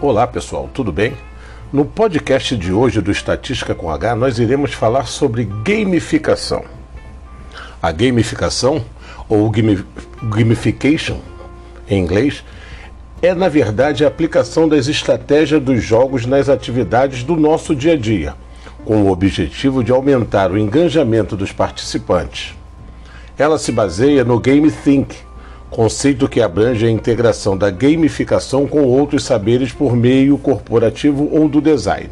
[0.00, 1.12] Olá pessoal, tudo bem?
[1.72, 6.64] No podcast de hoje do Estatística com H, nós iremos falar sobre gamificação.
[7.82, 8.84] A gamificação,
[9.28, 9.50] ou
[10.22, 11.18] gamification
[11.88, 12.44] em inglês,
[13.20, 17.96] é na verdade a aplicação das estratégias dos jogos nas atividades do nosso dia a
[17.96, 18.36] dia,
[18.84, 22.54] com o objetivo de aumentar o engajamento dos participantes.
[23.36, 25.16] Ela se baseia no Game Think,
[25.70, 31.60] conceito que abrange a integração da gamificação com outros saberes por meio corporativo ou do
[31.60, 32.10] design.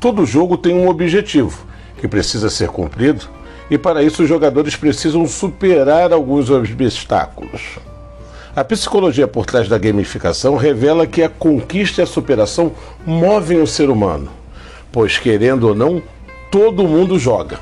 [0.00, 1.66] Todo jogo tem um objetivo
[1.98, 3.26] que precisa ser cumprido,
[3.70, 7.78] e para isso os jogadores precisam superar alguns obstáculos.
[8.54, 12.72] A psicologia por trás da gamificação revela que a conquista e a superação
[13.04, 14.28] movem o ser humano,
[14.92, 16.02] pois, querendo ou não,
[16.50, 17.58] todo mundo joga.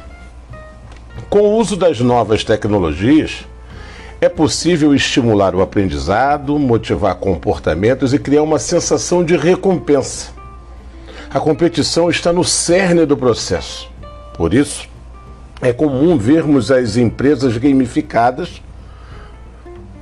[1.31, 3.47] Com o uso das novas tecnologias,
[4.23, 10.31] é possível estimular o aprendizado, motivar comportamentos e criar uma sensação de recompensa.
[11.29, 13.91] A competição está no cerne do processo.
[14.37, 14.89] Por isso,
[15.61, 18.63] é comum vermos as empresas gamificadas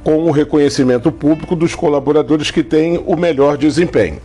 [0.05, 4.21] com o reconhecimento público dos colaboradores que têm o melhor desempenho.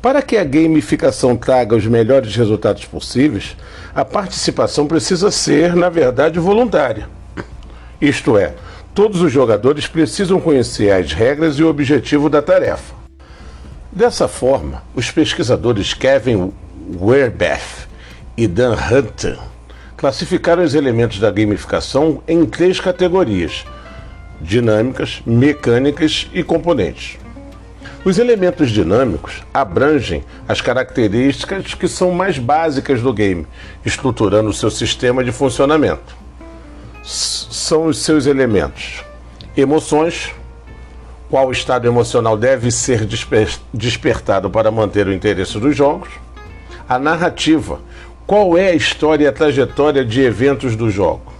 [0.00, 3.56] Para que a gamificação traga os melhores resultados possíveis,
[3.92, 7.18] a participação precisa ser, na verdade, voluntária.
[8.00, 8.54] Isto é,
[8.94, 12.94] todos os jogadores precisam conhecer as regras e o objetivo da tarefa.
[13.92, 16.50] Dessa forma, os pesquisadores Kevin
[16.98, 17.86] Werbeth
[18.38, 19.38] e Dan Hunter
[19.98, 23.66] classificaram os elementos da gamificação em três categorias:
[24.40, 27.18] dinâmicas, mecânicas e componentes.
[28.02, 33.46] Os elementos dinâmicos abrangem as características que são mais básicas do game,
[33.84, 36.18] estruturando seu sistema de funcionamento
[37.70, 39.04] são os seus elementos?
[39.56, 40.34] Emoções,
[41.30, 46.08] qual estado emocional deve ser desper despertado para manter o interesse dos jogos?
[46.88, 47.78] A narrativa,
[48.26, 51.32] qual é a história e a trajetória de eventos do jogo?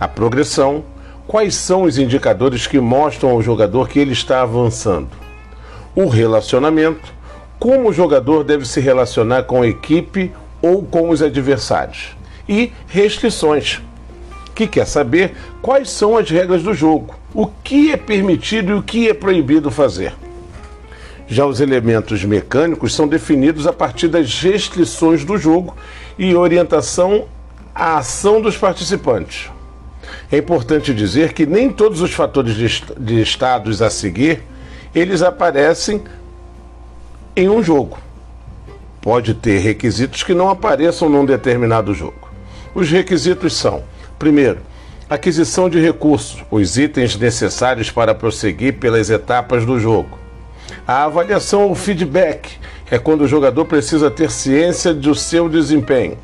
[0.00, 0.82] A progressão,
[1.26, 5.10] quais são os indicadores que mostram ao jogador que ele está avançando?
[5.94, 7.12] O relacionamento,
[7.58, 10.32] como o jogador deve se relacionar com a equipe
[10.62, 12.16] ou com os adversários?
[12.48, 13.82] E restrições,
[14.54, 18.82] que quer saber quais são as regras do jogo, o que é permitido e o
[18.82, 20.14] que é proibido fazer.
[21.26, 25.74] Já os elementos mecânicos são definidos a partir das restrições do jogo
[26.18, 27.26] e orientação
[27.74, 29.50] à ação dos participantes.
[30.30, 32.54] É importante dizer que nem todos os fatores
[32.98, 34.42] de, estados a seguir
[34.94, 36.02] eles aparecem
[37.34, 37.98] em um jogo.
[39.00, 42.30] Pode ter requisitos que não apareçam num determinado jogo.
[42.74, 43.82] Os requisitos são
[44.24, 44.60] Primeiro,
[45.10, 50.18] aquisição de recursos, os itens necessários para prosseguir pelas etapas do jogo.
[50.86, 52.52] A avaliação ou feedback
[52.90, 56.16] é quando o jogador precisa ter ciência do seu desempenho.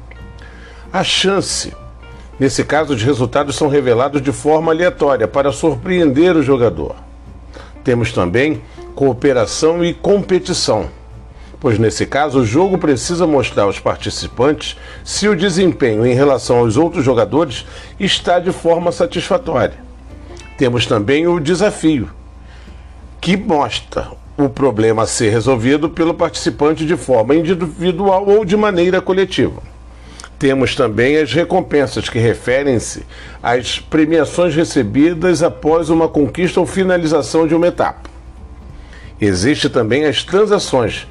[0.91, 1.75] A chance.
[2.39, 6.97] Nesse caso, os resultados são revelados de forma aleatória para surpreender o jogador.
[7.85, 8.63] Temos também
[8.95, 10.89] cooperação e competição
[11.61, 16.79] pois nesse caso o jogo precisa mostrar aos participantes se o desempenho em relação aos
[16.79, 17.67] outros jogadores
[18.01, 19.79] está de forma satisfatória.
[20.57, 22.09] Temos também o desafio,
[23.21, 29.01] que mostra o problema a ser resolvido pelo participante de forma individual ou de maneira
[29.01, 29.63] coletiva.
[30.39, 33.05] Temos também as recompensas, que referem-se
[33.43, 38.09] às premiações recebidas após uma conquista ou finalização de uma etapa.
[39.21, 41.07] Existe também as transações,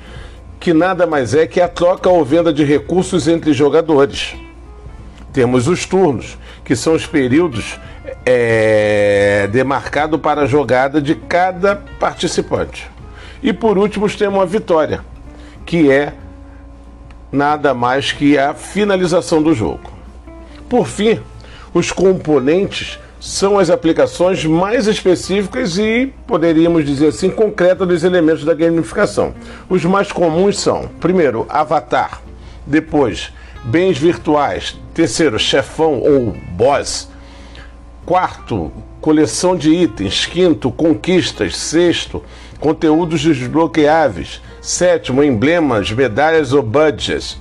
[0.60, 4.36] que nada mais é que a troca ou venda de recursos entre jogadores.
[5.32, 7.80] Temos os turnos, que são os períodos
[8.26, 12.90] é, demarcados para a jogada de cada participante.
[13.42, 15.06] E por último, temos a vitória,
[15.66, 16.14] que é
[17.32, 19.92] nada mais que a finalização do jogo.
[20.68, 21.22] Por fim,
[21.74, 28.54] os componentes são as aplicações mais específicas e, poderíamos dizer assim, concretas dos elementos da
[28.54, 29.34] gamificação.
[29.70, 32.22] Os mais comuns são, primeiro, avatar,
[32.66, 33.34] depois,
[33.64, 37.10] bens virtuais, terceiro, chefão ou boss,
[38.06, 38.72] quarto,
[39.02, 42.24] coleção de itens, quinto, conquistas, sexto,
[42.60, 47.38] conteúdos desbloqueáveis, sétimo, emblemas, medalhas ou budgets,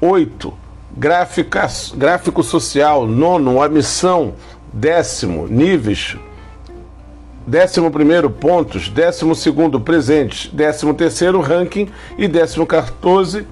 [0.00, 0.52] oito,
[0.96, 4.34] gráfico social, nono, a missão,
[4.72, 6.16] décimo, níveis,
[7.46, 13.46] décimo primeiro, pontos, décimo segundo, presentes, décimo terceiro, ranking e décimo 14,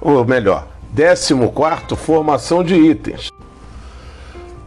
[0.00, 3.32] ou melhor, décimo quarto, formação de itens.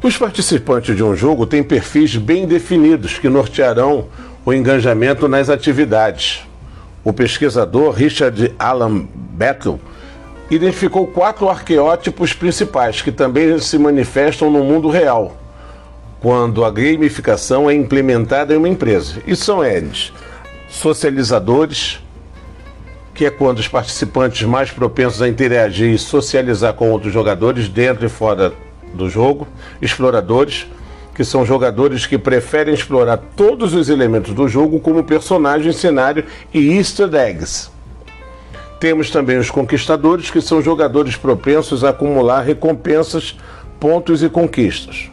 [0.02, 4.08] Os participantes de um jogo têm perfis bem definidos que nortearão
[4.46, 6.42] o engajamento nas atividades.
[7.04, 9.80] O pesquisador Richard Alan Battle
[10.50, 15.39] identificou quatro arqueótipos principais que também se manifestam no mundo real
[16.20, 19.22] quando a gamificação é implementada em uma empresa.
[19.26, 20.12] E são eles:
[20.70, 22.00] socializadores,
[23.14, 28.06] que é quando os participantes mais propensos a interagir e socializar com outros jogadores dentro
[28.06, 28.54] e fora
[28.94, 29.48] do jogo,
[29.82, 30.68] exploradores,
[31.14, 36.24] que são jogadores que preferem explorar todos os elementos do jogo como personagem, cenário
[36.54, 37.70] e easter eggs.
[38.80, 43.38] Temos também os conquistadores, que são jogadores propensos a acumular recompensas,
[43.78, 45.12] pontos e conquistas.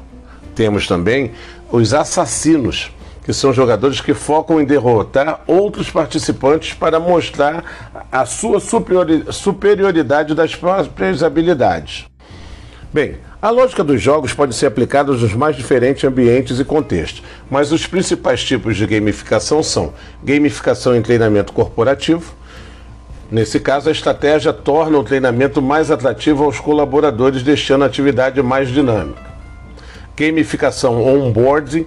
[0.56, 1.32] Temos também
[1.70, 2.90] os assassinos,
[3.22, 7.62] que são jogadores que focam em derrotar outros participantes para mostrar
[8.10, 12.06] a sua superioridade das próprias habilidades.
[12.90, 17.70] Bem, a lógica dos jogos pode ser aplicada nos mais diferentes ambientes e contextos, mas
[17.70, 19.92] os principais tipos de gamificação são
[20.24, 22.34] gamificação em treinamento corporativo.
[23.30, 28.70] Nesse caso, a estratégia torna o treinamento mais atrativo aos colaboradores, deixando a atividade mais
[28.70, 29.35] dinâmica.
[30.16, 31.86] Gamificação onboarding,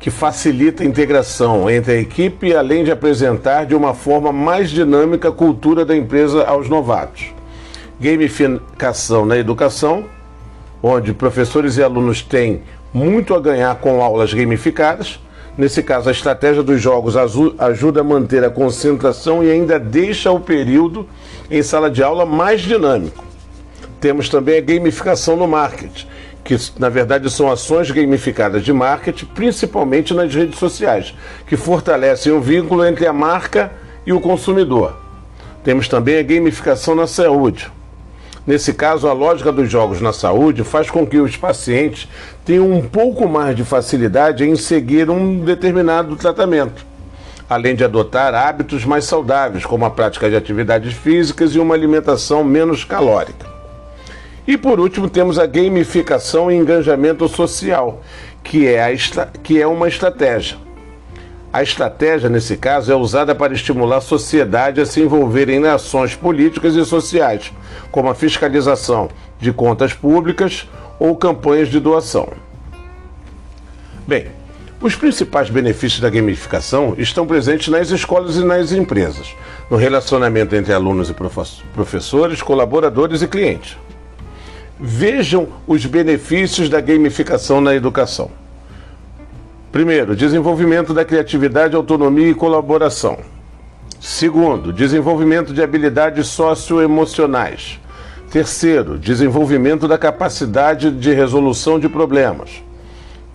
[0.00, 5.28] que facilita a integração entre a equipe, além de apresentar de uma forma mais dinâmica
[5.28, 7.32] a cultura da empresa aos novatos.
[8.00, 10.04] Gamificação na educação,
[10.82, 15.20] onde professores e alunos têm muito a ganhar com aulas gamificadas.
[15.56, 20.38] Nesse caso, a estratégia dos jogos ajuda a manter a concentração e ainda deixa o
[20.40, 21.08] período
[21.50, 23.24] em sala de aula mais dinâmico.
[24.00, 26.06] Temos também a gamificação no marketing,
[26.48, 31.14] que na verdade são ações gamificadas de marketing, principalmente nas redes sociais,
[31.46, 33.70] que fortalecem o vínculo entre a marca
[34.06, 34.96] e o consumidor.
[35.62, 37.70] Temos também a gamificação na saúde.
[38.46, 42.08] Nesse caso, a lógica dos jogos na saúde faz com que os pacientes
[42.46, 46.86] tenham um pouco mais de facilidade em seguir um determinado tratamento,
[47.46, 52.42] além de adotar hábitos mais saudáveis, como a prática de atividades físicas e uma alimentação
[52.42, 53.57] menos calórica.
[54.48, 58.00] E por último, temos a gamificação e engajamento social,
[58.42, 58.96] que é, a,
[59.42, 60.56] que é uma estratégia.
[61.52, 66.14] A estratégia, nesse caso, é usada para estimular a sociedade a se envolver em ações
[66.14, 67.52] políticas e sociais,
[67.90, 70.66] como a fiscalização de contas públicas
[70.98, 72.32] ou campanhas de doação.
[74.06, 74.28] Bem,
[74.80, 79.34] os principais benefícios da gamificação estão presentes nas escolas e nas empresas,
[79.70, 81.14] no relacionamento entre alunos e
[81.74, 83.76] professores, colaboradores e clientes.
[84.80, 88.30] Vejam os benefícios da gamificação na educação.
[89.72, 93.18] Primeiro, desenvolvimento da criatividade, autonomia e colaboração.
[94.00, 97.80] Segundo, desenvolvimento de habilidades socioemocionais.
[98.30, 102.62] Terceiro, desenvolvimento da capacidade de resolução de problemas.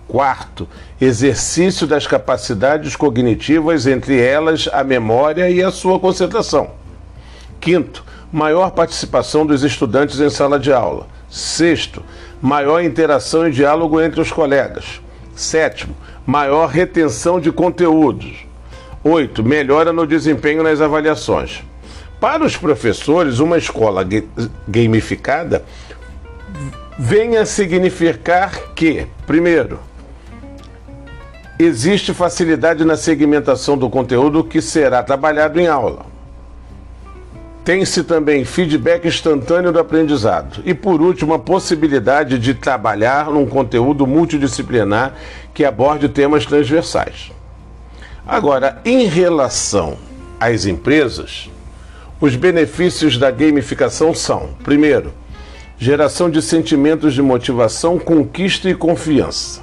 [0.08, 0.66] Quarto,
[0.98, 6.70] exercício das capacidades cognitivas, entre elas a memória e a sua concentração.
[7.60, 8.02] Quinto,
[8.32, 11.13] maior participação dos estudantes em sala de aula.
[11.34, 12.00] Sexto,
[12.40, 15.00] maior interação e diálogo entre os colegas.
[15.34, 15.92] Sétimo,
[16.24, 18.46] maior retenção de conteúdos.
[19.02, 21.64] Oito, melhora no desempenho nas avaliações.
[22.20, 24.06] Para os professores, uma escola
[24.68, 25.64] gamificada
[26.96, 29.80] vem a significar que, primeiro,
[31.58, 36.13] existe facilidade na segmentação do conteúdo que será trabalhado em aula.
[37.64, 40.60] Tem-se também feedback instantâneo do aprendizado.
[40.66, 45.14] E por último, a possibilidade de trabalhar num conteúdo multidisciplinar
[45.54, 47.32] que aborde temas transversais.
[48.26, 49.96] Agora, em relação
[50.38, 51.50] às empresas,
[52.20, 55.14] os benefícios da gamificação são: primeiro,
[55.78, 59.62] geração de sentimentos de motivação, conquista e confiança.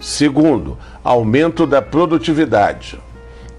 [0.00, 3.00] Segundo, aumento da produtividade.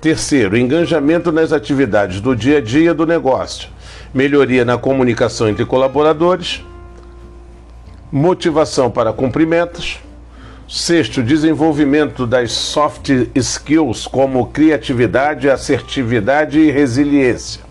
[0.02, 3.70] Terceiro, engajamento nas atividades do dia a dia do negócio,
[4.12, 6.66] melhoria na comunicação entre colaboradores,
[8.12, 10.00] motivação para cumprimentos.
[10.68, 17.62] Sexto, desenvolvimento das soft skills como criatividade, assertividade e resiliência.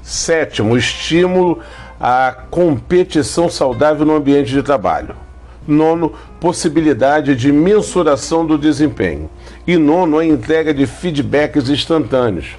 [0.00, 1.58] Sétimo, estímulo
[1.98, 5.23] à competição saudável no ambiente de trabalho.
[5.66, 9.30] Nono, possibilidade de mensuração do desempenho.
[9.66, 12.56] E nono, a entrega de feedbacks instantâneos,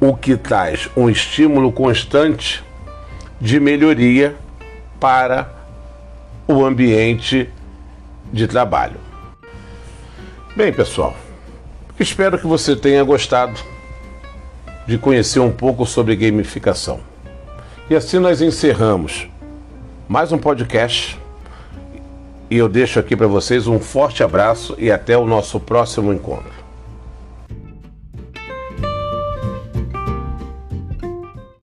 [0.00, 2.62] o que traz um estímulo constante
[3.40, 4.36] de melhoria
[5.00, 5.52] para
[6.46, 7.50] o ambiente
[8.32, 8.96] de trabalho.
[10.54, 11.16] Bem, pessoal,
[11.98, 13.58] espero que você tenha gostado
[14.86, 17.00] de conhecer um pouco sobre gamificação.
[17.88, 19.28] E assim nós encerramos
[20.08, 21.18] mais um podcast
[22.52, 26.61] e eu deixo aqui para vocês um forte abraço e até o nosso próximo encontro.